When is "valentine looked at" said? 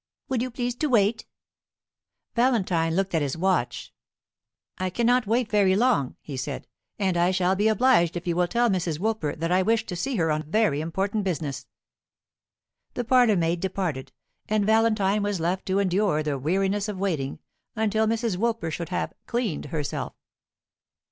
2.33-3.21